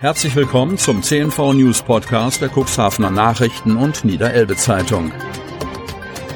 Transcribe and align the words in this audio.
Herzlich 0.00 0.34
willkommen 0.34 0.78
zum 0.78 1.02
CNV 1.02 1.52
News 1.52 1.82
Podcast 1.82 2.40
der 2.40 2.48
Cuxhavener 2.48 3.10
Nachrichten 3.10 3.76
und 3.76 4.02
Niederelbe 4.02 4.56
Zeitung. 4.56 5.12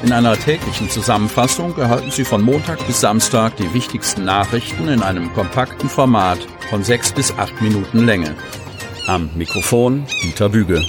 In 0.03 0.13
einer 0.13 0.37
täglichen 0.37 0.91
Zusammenfassung 0.91 1.75
erhalten 1.79 2.11
Sie 2.11 2.27
von 2.27 2.43
Montag 2.43 2.87
bis 2.87 3.01
Samstag 3.01 3.57
die 3.57 3.73
wichtigsten 3.73 4.27
Nachrichten 4.27 4.89
in 4.89 5.03
einem 5.03 5.33
kompakten 5.33 5.89
Format 5.89 6.41
von 6.69 6.85
sechs 6.85 7.11
bis 7.11 7.33
acht 7.39 7.59
Minuten 7.63 8.05
Länge. 8.05 8.37
Am 9.07 9.31
Mikrofon 9.35 10.05
Dieter 10.23 10.51
Büge. 10.51 10.85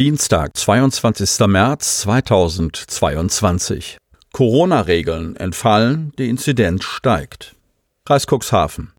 Dienstag, 0.00 0.56
22. 0.56 1.46
März 1.46 2.00
2022. 2.00 3.98
Corona-Regeln 4.32 5.36
entfallen, 5.36 6.14
die 6.18 6.30
Inzidenz 6.30 6.84
steigt. 6.84 7.54
Kreis 8.06 8.24
Cuxhaven. 8.26 8.93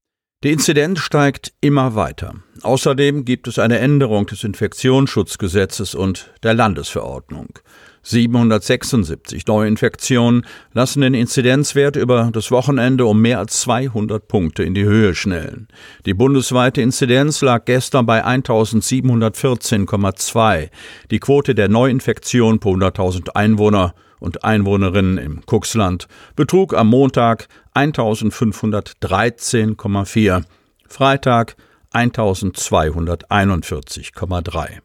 Die 0.45 0.51
Inzidenz 0.51 0.99
steigt 0.99 1.53
immer 1.59 1.95
weiter. 1.95 2.35
Außerdem 2.61 3.25
gibt 3.25 3.47
es 3.47 3.57
eine 3.57 3.79
Änderung 3.79 4.27
des 4.27 4.43
Infektionsschutzgesetzes 4.43 5.95
und 5.95 6.35
der 6.43 6.53
Landesverordnung. 6.53 7.57
776 8.05 9.45
Neuinfektionen 9.47 10.45
lassen 10.73 11.01
den 11.01 11.15
Inzidenzwert 11.15 11.95
über 11.95 12.29
das 12.31 12.51
Wochenende 12.51 13.07
um 13.07 13.19
mehr 13.19 13.39
als 13.39 13.61
200 13.61 14.27
Punkte 14.27 14.61
in 14.63 14.75
die 14.75 14.85
Höhe 14.85 15.15
schnellen. 15.15 15.67
Die 16.05 16.13
bundesweite 16.13 16.81
Inzidenz 16.81 17.41
lag 17.41 17.65
gestern 17.65 18.05
bei 18.05 18.23
1714,2. 18.23 20.69
Die 21.09 21.19
Quote 21.19 21.55
der 21.55 21.67
Neuinfektion 21.67 22.59
pro 22.59 22.75
100.000 22.75 23.35
Einwohner 23.35 23.95
und 24.19 24.43
Einwohnerinnen 24.43 25.17
im 25.17 25.41
Cuxland 25.45 26.07
betrug 26.35 26.75
am 26.75 26.89
Montag 26.89 27.47
1513,4, 27.73 30.43
Freitag 30.87 31.55
1241,3. 31.91 34.84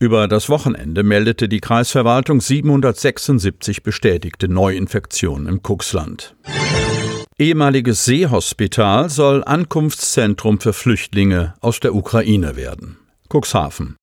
Über 0.00 0.28
das 0.28 0.48
Wochenende 0.48 1.02
meldete 1.02 1.48
die 1.48 1.58
Kreisverwaltung 1.58 2.40
776 2.40 3.82
bestätigte 3.82 4.48
Neuinfektionen 4.48 5.48
im 5.48 5.60
Cuxland. 5.60 6.36
Ehemaliges 7.36 8.04
Seehospital 8.04 9.10
soll 9.10 9.42
Ankunftszentrum 9.42 10.60
für 10.60 10.72
Flüchtlinge 10.72 11.54
aus 11.60 11.80
der 11.80 11.96
Ukraine 11.96 12.54
werden. 12.54 12.98
Cuxhaven. 13.28 13.96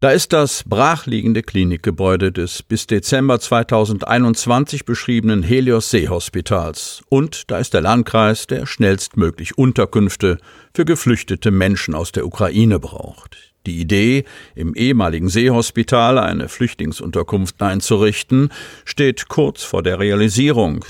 Da 0.00 0.10
ist 0.10 0.32
das 0.32 0.64
brachliegende 0.64 1.42
Klinikgebäude 1.42 2.32
des 2.32 2.62
bis 2.62 2.86
Dezember 2.86 3.40
2021 3.40 4.86
beschriebenen 4.86 5.42
Helios 5.42 5.90
Seehospitals. 5.90 7.02
Und 7.10 7.50
da 7.50 7.58
ist 7.58 7.74
der 7.74 7.82
Landkreis, 7.82 8.46
der 8.46 8.64
schnellstmöglich 8.64 9.58
Unterkünfte 9.58 10.38
für 10.74 10.86
geflüchtete 10.86 11.50
Menschen 11.50 11.94
aus 11.94 12.10
der 12.12 12.26
Ukraine 12.26 12.80
braucht. 12.80 13.53
Die 13.66 13.80
Idee, 13.80 14.24
im 14.54 14.74
ehemaligen 14.74 15.28
Seehospital 15.28 16.18
eine 16.18 16.48
Flüchtlingsunterkunft 16.48 17.62
einzurichten, 17.62 18.50
steht 18.84 19.28
kurz 19.28 19.62
vor 19.62 19.82
der 19.82 19.98
Realisierung. 19.98 20.84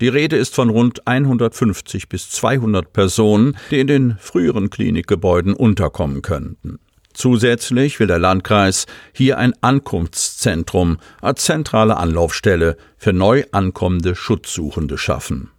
Die 0.00 0.08
Rede 0.08 0.36
ist 0.36 0.54
von 0.54 0.68
rund 0.68 1.06
150 1.06 2.08
bis 2.08 2.30
200 2.30 2.92
Personen, 2.92 3.56
die 3.70 3.80
in 3.80 3.88
den 3.88 4.16
früheren 4.18 4.70
Klinikgebäuden 4.70 5.54
unterkommen 5.54 6.22
könnten. 6.22 6.78
Zusätzlich 7.14 7.98
will 7.98 8.06
der 8.06 8.20
Landkreis 8.20 8.86
hier 9.12 9.38
ein 9.38 9.52
Ankunftszentrum 9.60 10.98
als 11.20 11.44
zentrale 11.44 11.96
Anlaufstelle 11.96 12.76
für 12.96 13.12
neu 13.12 13.42
ankommende 13.50 14.14
Schutzsuchende 14.14 14.98
schaffen. 14.98 15.50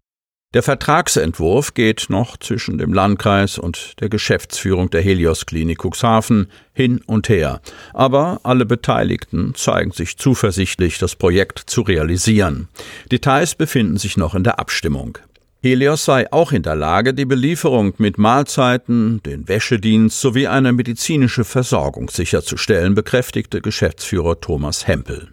Der 0.56 0.64
Vertragsentwurf 0.64 1.76
geht 1.76 2.08
noch 2.10 2.36
zwischen 2.36 2.80
dem 2.80 2.92
Landkreis 2.92 3.60
und 3.60 4.02
der 4.02 4.10
Geschäftsführung 4.10 4.90
der 4.90 5.04
Helios 5.04 5.46
Klinik 5.46 5.86
Cuxhaven 5.86 6.48
hin 6.74 7.02
und 7.06 7.30
her, 7.30 7.62
aber 7.94 8.40
alle 8.42 8.66
Beteiligten 8.66 9.54
zeigen 9.54 9.92
sich 9.92 10.18
zuversichtlich, 10.18 10.98
das 10.98 11.16
Projekt 11.16 11.60
zu 11.68 11.82
realisieren. 11.82 12.68
Details 13.12 13.54
befinden 13.54 13.98
sich 13.98 14.18
noch 14.18 14.34
in 14.34 14.44
der 14.44 14.58
Abstimmung. 14.58 15.20
Helios 15.62 16.06
sei 16.06 16.32
auch 16.34 16.52
in 16.52 16.64
der 16.64 16.76
Lage, 16.76 17.14
die 17.14 17.26
Belieferung 17.26 17.94
mit 18.00 18.18
Mahlzeiten, 18.18 19.22
den 19.22 19.48
Wäschedienst 19.48 20.20
sowie 20.20 20.48
eine 20.48 20.74
medizinische 20.74 21.44
Versorgung 21.44 22.10
sicherzustellen, 22.10 22.96
bekräftigte 22.96 23.62
Geschäftsführer 23.62 24.42
Thomas 24.42 24.88
Hempel. 24.88 25.30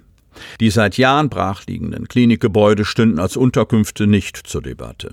Die 0.60 0.70
seit 0.70 0.98
Jahren 0.98 1.28
brachliegenden 1.28 2.08
Klinikgebäude 2.08 2.84
stünden 2.84 3.18
als 3.18 3.36
Unterkünfte 3.36 4.06
nicht 4.06 4.36
zur 4.36 4.62
Debatte. 4.62 5.12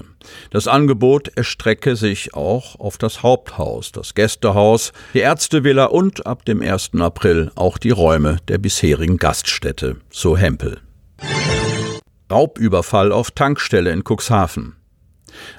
Das 0.50 0.67
Angebot 0.67 1.29
erstrecke 1.35 1.95
sich 1.95 2.34
auch 2.34 2.79
auf 2.79 2.97
das 2.97 3.23
Haupthaus, 3.23 3.91
das 3.91 4.13
Gästehaus, 4.13 4.94
die 5.13 5.19
Ärztevilla 5.19 5.85
und 5.85 6.25
ab 6.25 6.45
dem 6.45 6.62
1. 6.62 6.91
April 7.00 7.51
auch 7.56 7.78
die 7.78 7.91
Räume 7.91 8.38
der 8.47 8.57
bisherigen 8.57 9.17
Gaststätte, 9.17 9.97
so 10.09 10.38
Hempel. 10.38 10.79
Raubüberfall 12.31 13.12
auf 13.12 13.31
Tankstelle 13.31 13.91
in 13.91 14.03
Cuxhaven. 14.03 14.75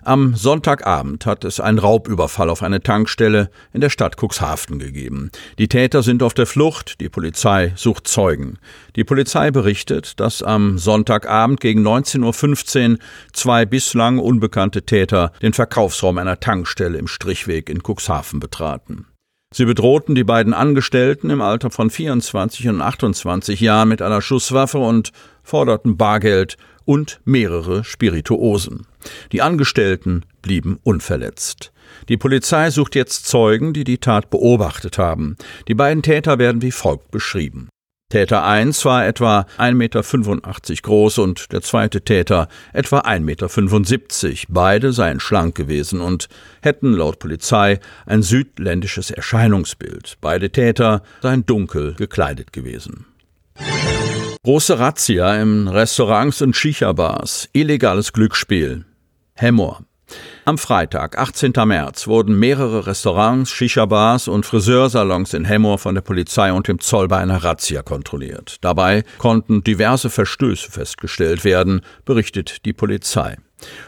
Am 0.03 0.35
Sonntagabend 0.35 1.27
hat 1.27 1.45
es 1.45 1.61
einen 1.61 1.79
Raubüberfall 1.79 2.51
auf 2.51 2.63
eine 2.63 2.83
Tankstelle 2.83 3.51
in 3.73 3.81
der 3.81 3.91
Stadt 3.91 4.17
Cuxhaven 4.21 4.79
gegeben. 4.79 5.31
Die 5.59 5.69
Täter 5.69 6.03
sind 6.03 6.23
auf 6.23 6.35
der 6.35 6.47
Flucht, 6.47 7.01
die 7.01 7.09
Polizei 7.09 7.73
sucht 7.77 8.09
Zeugen. 8.09 8.59
Die 8.97 9.05
Polizei 9.05 9.51
berichtet, 9.51 10.21
dass 10.21 10.43
am 10.43 10.79
Sonntagabend 10.79 11.61
gegen 11.61 11.87
19.15 11.87 12.93
Uhr 12.93 12.99
zwei 13.33 13.65
bislang 13.65 14.19
unbekannte 14.19 14.83
Täter 14.83 15.33
den 15.43 15.53
Verkaufsraum 15.53 16.19
einer 16.19 16.41
Tankstelle 16.41 16.99
im 16.99 17.07
Strichweg 17.07 17.69
in 17.69 17.81
Cuxhaven 17.83 18.41
betraten. 18.41 19.07
Sie 19.55 19.67
bedrohten 19.67 20.17
die 20.17 20.25
beiden 20.25 20.53
Angestellten 20.53 21.31
im 21.31 21.41
Alter 21.41 21.71
von 21.71 21.89
24 21.89 22.67
und 22.67 22.81
28 22.81 23.61
Jahren 23.61 23.89
mit 23.89 24.03
einer 24.03 24.21
Schusswaffe 24.21 24.79
und 24.79 25.13
forderten 25.45 25.97
Bargeld 25.97 26.57
und 26.85 27.21
mehrere 27.25 27.85
Spirituosen. 27.85 28.87
Die 29.33 29.43
Angestellten 29.43 30.25
blieben 30.43 30.79
unverletzt. 30.83 31.73
Die 32.09 32.17
Polizei 32.17 32.71
sucht 32.71 32.95
jetzt 32.95 33.27
Zeugen, 33.27 33.73
die 33.73 33.85
die 33.85 33.99
Tat 33.99 34.31
beobachtet 34.31 34.99
haben. 34.99 35.37
Die 35.69 35.75
beiden 35.75 36.03
Täter 36.03 36.39
werden 36.39 36.63
wie 36.63 36.73
folgt 36.73 37.11
beschrieben. 37.11 37.69
Täter 38.11 38.45
1 38.45 38.85
war 38.85 39.07
etwa 39.07 39.47
1,85 39.59 39.73
Meter 39.75 40.83
groß 40.83 41.19
und 41.19 41.53
der 41.53 41.63
zweite 41.63 42.03
Täter 42.03 42.49
etwa 42.73 43.01
1,75 43.01 44.29
Meter. 44.29 44.47
Beide 44.51 44.93
seien 44.93 45.19
schlank 45.19 45.57
gewesen 45.57 46.01
und 46.01 46.29
hätten 46.63 46.93
laut 46.93 47.19
Polizei 47.19 47.81
ein 48.07 48.23
südländisches 48.23 49.11
Erscheinungsbild. 49.11 50.19
Beide 50.21 50.51
Täter 50.51 51.03
seien 51.23 51.45
dunkel 51.47 51.95
gekleidet 51.95 52.53
gewesen. 52.53 53.07
Große 54.45 54.79
Razzia 54.79 55.41
in 55.41 55.69
Restaurants 55.69 56.43
und 56.43 56.55
Shisha-Bars, 56.55 57.49
illegales 57.55 58.13
Glücksspiel. 58.13 58.85
Hemmoor. 59.37 59.81
Am 60.45 60.59
Freitag, 60.59 61.17
18. 61.17 61.55
März, 61.65 62.07
wurden 62.09 62.39
mehrere 62.39 62.87
Restaurants, 62.87 63.51
Shisha-Bars 63.51 64.29
und 64.29 64.45
Friseursalons 64.45 65.33
in 65.33 65.47
Hemmoor 65.47 65.79
von 65.79 65.95
der 65.95 66.03
Polizei 66.03 66.53
und 66.53 66.69
dem 66.69 66.79
Zoll 66.79 67.09
bei 67.09 67.17
einer 67.17 67.43
Razzia 67.43 67.81
kontrolliert. 67.81 68.59
Dabei 68.61 69.05
konnten 69.17 69.65
diverse 69.65 70.11
Verstöße 70.11 70.71
festgestellt 70.71 71.43
werden, 71.45 71.81
berichtet 72.05 72.67
die 72.67 72.75
Polizei. 72.75 73.39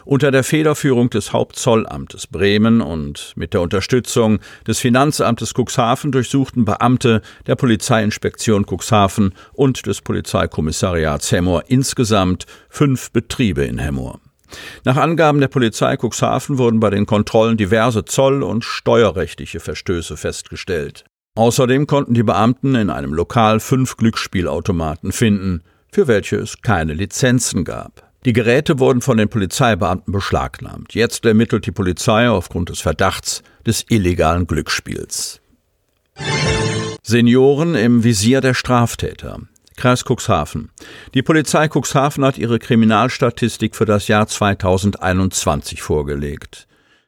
Unter 0.05 0.31
der 0.31 0.43
Federführung 0.43 1.09
des 1.09 1.33
Hauptzollamtes 1.33 2.27
Bremen 2.27 2.81
und 2.81 3.33
mit 3.35 3.53
der 3.53 3.61
Unterstützung 3.61 4.39
des 4.65 4.79
Finanzamtes 4.79 5.53
Cuxhaven 5.53 6.11
durchsuchten 6.11 6.65
Beamte 6.65 7.21
der 7.45 7.55
Polizeiinspektion 7.55 8.65
Cuxhaven 8.65 9.33
und 9.53 9.85
des 9.85 10.01
Polizeikommissariats 10.01 11.31
Hemmoor 11.31 11.63
insgesamt 11.67 12.45
fünf 12.69 13.11
Betriebe 13.11 13.63
in 13.63 13.77
Hemmoor. 13.77 14.19
Nach 14.85 14.97
Angaben 14.97 15.39
der 15.39 15.49
Polizei 15.49 15.97
Cuxhaven 15.97 16.57
wurden 16.57 16.79
bei 16.79 16.89
den 16.89 17.05
Kontrollen 17.05 17.57
diverse 17.57 18.05
zoll- 18.05 18.43
und 18.43 18.63
steuerrechtliche 18.63 19.59
Verstöße 19.59 20.15
festgestellt. 20.15 21.03
Außerdem 21.35 21.85
konnten 21.85 22.13
die 22.13 22.23
Beamten 22.23 22.73
in 22.75 22.89
einem 22.89 23.13
Lokal 23.13 23.59
fünf 23.59 23.97
Glücksspielautomaten 23.97 25.11
finden, 25.11 25.61
für 25.91 26.07
welche 26.07 26.37
es 26.37 26.61
keine 26.61 26.93
Lizenzen 26.93 27.63
gab. 27.63 28.06
Die 28.27 28.33
Geräte 28.33 28.77
wurden 28.77 28.99
von 28.99 29.15
den 29.15 29.29
Polizeibeamten 29.29 30.11
beschlagnahmt. 30.11 30.93
Jetzt 30.93 31.23
ermittelt 31.23 31.65
die 31.65 31.71
Polizei 31.71 32.29
aufgrund 32.29 32.67
des 32.67 32.81
Verdachts 32.81 33.41
des 33.65 33.85
illegalen 33.87 34.47
Glücksspiels. 34.47 35.39
Senioren 37.01 37.73
im 37.75 38.03
Visier 38.03 38.41
der 38.41 38.53
Straftäter. 38.53 39.39
Kreis 39.77 40.03
Cuxhaven. 40.03 40.71
Die 41.13 41.21
Polizei 41.21 41.69
Cuxhaven 41.69 42.25
hat 42.25 42.37
ihre 42.37 42.59
Kriminalstatistik 42.59 43.77
für 43.77 43.85
das 43.85 44.09
Jahr 44.09 44.27
2021 44.27 45.81
vorgelegt. 45.81 46.66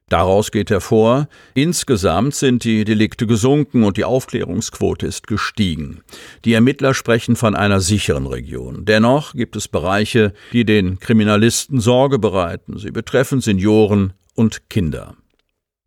Daraus 0.10 0.52
geht 0.52 0.72
hervor, 0.72 1.28
insgesamt 1.54 2.34
sind 2.34 2.64
die 2.64 2.84
Delikte 2.84 3.28
gesunken 3.28 3.84
und 3.84 3.96
die 3.98 4.06
Aufklärungsquote 4.06 5.06
ist 5.06 5.28
gestiegen. 5.28 6.02
Die 6.46 6.54
Ermittler 6.54 6.96
sprechen 6.96 7.36
von 7.36 7.56
einer 7.56 7.80
sicheren 7.80 8.26
Region. 8.26 8.86
Dennoch 8.86 9.34
gibt 9.34 9.56
es 9.56 9.68
Bereiche, 9.68 10.34
die 10.52 10.66
den 10.66 11.00
Kriminalisten 11.00 11.80
Sorge 11.80 12.18
bereiten. 12.18 12.78
Sie 12.80 12.92
betreffen 12.92 13.40
Senioren 13.40 14.14
und 14.34 14.70
Kinder. 14.70 15.16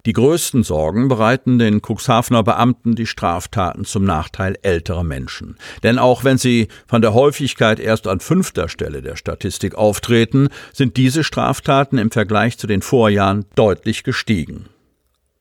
Die 0.05 0.15
größten 0.15 0.65
Sorgen 0.65 1.07
bereiten 1.07 1.61
den 1.61 1.81
Cuxhavener 1.81 2.43
Beamten 2.43 2.97
die 2.97 3.07
Straftaten 3.07 3.85
zum 3.85 4.03
Nachteil 4.03 4.59
älterer 4.63 5.05
Menschen. 5.05 5.57
Denn 5.85 6.01
auch 6.01 6.25
wenn 6.25 6.39
sie 6.39 6.67
von 6.89 7.03
der 7.03 7.15
Häufigkeit 7.15 7.79
erst 7.79 8.09
an 8.09 8.19
fünfter 8.19 8.69
Stelle 8.69 9.01
der 9.01 9.15
Statistik 9.15 9.77
auftreten, 9.77 10.49
sind 10.73 10.97
diese 10.97 11.23
Straftaten 11.23 11.99
im 11.99 12.11
Vergleich 12.11 12.59
zu 12.59 12.67
den 12.67 12.83
Vorjahren 12.83 13.45
deutlich 13.55 14.03
gestiegen. 14.03 14.67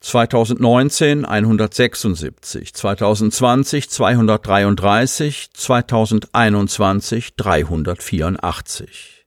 2019 0.01 1.25
176, 1.25 2.73
2020 2.75 3.89
233, 3.89 5.49
2021 5.53 7.35
384. 7.35 9.20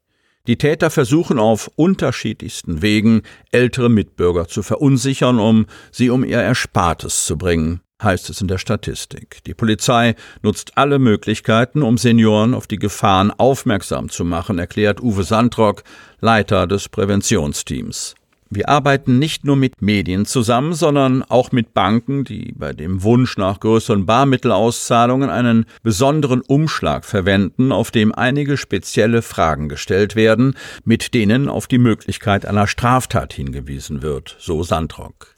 Die 0.46 0.58
Täter 0.58 0.90
versuchen 0.90 1.38
auf 1.38 1.70
unterschiedlichsten 1.74 2.82
Wegen, 2.82 3.22
ältere 3.50 3.88
Mitbürger 3.88 4.46
zu 4.46 4.62
verunsichern, 4.62 5.38
um 5.38 5.64
sie 5.90 6.10
um 6.10 6.22
ihr 6.22 6.38
Erspartes 6.38 7.24
zu 7.24 7.38
bringen, 7.38 7.80
heißt 8.02 8.28
es 8.28 8.42
in 8.42 8.48
der 8.48 8.58
Statistik. 8.58 9.42
Die 9.46 9.54
Polizei 9.54 10.16
nutzt 10.42 10.76
alle 10.76 10.98
Möglichkeiten, 10.98 11.82
um 11.82 11.96
Senioren 11.96 12.52
auf 12.52 12.66
die 12.66 12.76
Gefahren 12.76 13.30
aufmerksam 13.30 14.10
zu 14.10 14.26
machen, 14.26 14.58
erklärt 14.58 15.00
Uwe 15.00 15.22
Sandrock, 15.22 15.82
Leiter 16.20 16.66
des 16.66 16.90
Präventionsteams. 16.90 18.14
Wir 18.50 18.68
arbeiten 18.68 19.18
nicht 19.18 19.44
nur 19.44 19.56
mit 19.56 19.80
Medien 19.80 20.26
zusammen, 20.26 20.74
sondern 20.74 21.22
auch 21.22 21.50
mit 21.50 21.74
Banken, 21.74 22.24
die 22.24 22.52
bei 22.56 22.72
dem 22.72 23.02
Wunsch 23.02 23.36
nach 23.36 23.58
größeren 23.58 24.06
Barmittelauszahlungen 24.06 25.30
einen 25.30 25.66
besonderen 25.82 26.40
Umschlag 26.42 27.04
verwenden, 27.04 27.72
auf 27.72 27.90
dem 27.90 28.14
einige 28.14 28.56
spezielle 28.56 29.22
Fragen 29.22 29.68
gestellt 29.68 30.14
werden, 30.14 30.54
mit 30.84 31.14
denen 31.14 31.48
auf 31.48 31.66
die 31.66 31.78
Möglichkeit 31.78 32.46
einer 32.46 32.66
Straftat 32.66 33.32
hingewiesen 33.32 34.02
wird, 34.02 34.36
so 34.38 34.62
Sandrock. 34.62 35.34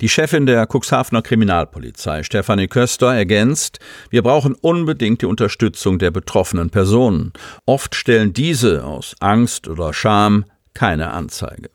Die 0.00 0.08
Chefin 0.08 0.46
der 0.46 0.68
Cuxhavener 0.68 1.22
Kriminalpolizei, 1.22 2.22
Stefanie 2.22 2.68
Köster, 2.68 3.14
ergänzt, 3.14 3.80
wir 4.10 4.22
brauchen 4.22 4.54
unbedingt 4.54 5.22
die 5.22 5.26
Unterstützung 5.26 5.98
der 5.98 6.12
betroffenen 6.12 6.70
Personen. 6.70 7.32
Oft 7.66 7.96
stellen 7.96 8.32
diese 8.32 8.84
aus 8.84 9.16
Angst 9.18 9.66
oder 9.66 9.92
Scham 9.92 10.44
keine 10.72 11.10
Anzeige. 11.10 11.70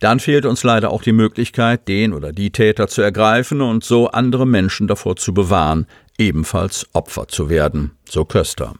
Dann 0.00 0.20
fehlt 0.20 0.46
uns 0.46 0.62
leider 0.62 0.90
auch 0.90 1.02
die 1.02 1.12
Möglichkeit, 1.12 1.88
den 1.88 2.12
oder 2.12 2.32
die 2.32 2.50
Täter 2.50 2.88
zu 2.88 3.02
ergreifen 3.02 3.60
und 3.60 3.84
so 3.84 4.08
andere 4.08 4.46
Menschen 4.46 4.88
davor 4.88 5.16
zu 5.16 5.32
bewahren, 5.34 5.86
ebenfalls 6.18 6.86
Opfer 6.92 7.28
zu 7.28 7.48
werden, 7.48 7.92
so 8.08 8.24
Köster. 8.24 8.74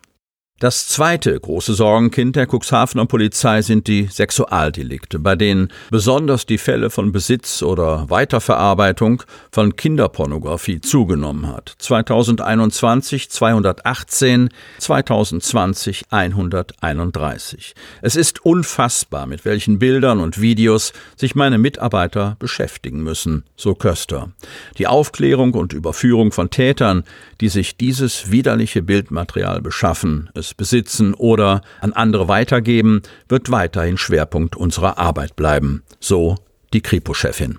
Das 0.62 0.86
zweite 0.86 1.40
große 1.40 1.74
Sorgenkind 1.74 2.36
der 2.36 2.46
Cuxhavener 2.46 3.06
Polizei 3.06 3.62
sind 3.62 3.88
die 3.88 4.06
Sexualdelikte, 4.06 5.18
bei 5.18 5.34
denen 5.34 5.72
besonders 5.90 6.46
die 6.46 6.56
Fälle 6.56 6.88
von 6.88 7.10
Besitz 7.10 7.64
oder 7.64 8.08
Weiterverarbeitung 8.10 9.24
von 9.50 9.74
Kinderpornografie 9.74 10.80
zugenommen 10.80 11.48
hat. 11.48 11.74
2021 11.78 13.28
218, 13.28 14.50
2020 14.78 16.04
131. 16.10 17.74
Es 18.00 18.14
ist 18.14 18.46
unfassbar, 18.46 19.26
mit 19.26 19.44
welchen 19.44 19.80
Bildern 19.80 20.20
und 20.20 20.40
Videos 20.40 20.92
sich 21.16 21.34
meine 21.34 21.58
Mitarbeiter 21.58 22.36
beschäftigen 22.38 23.02
müssen, 23.02 23.42
so 23.56 23.74
Köster. 23.74 24.30
Die 24.78 24.86
Aufklärung 24.86 25.54
und 25.54 25.72
Überführung 25.72 26.30
von 26.30 26.50
Tätern, 26.50 27.02
die 27.40 27.48
sich 27.48 27.76
dieses 27.76 28.30
widerliche 28.30 28.82
Bildmaterial 28.82 29.60
beschaffen, 29.60 30.30
es 30.52 30.54
besitzen 30.54 31.14
oder 31.14 31.62
an 31.80 31.92
andere 31.92 32.28
weitergeben, 32.28 33.02
wird 33.28 33.50
weiterhin 33.50 33.98
Schwerpunkt 33.98 34.56
unserer 34.56 34.98
Arbeit 34.98 35.36
bleiben, 35.36 35.82
so 35.98 36.36
die 36.72 36.82
Kripo-Chefin. 36.82 37.58